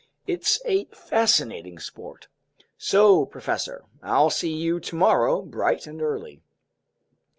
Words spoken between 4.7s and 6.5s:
tomorrow, bright and early."